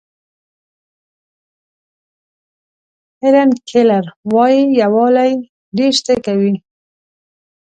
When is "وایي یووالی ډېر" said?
4.33-5.93